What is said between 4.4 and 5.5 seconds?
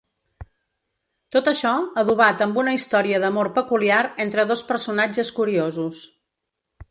dos personatges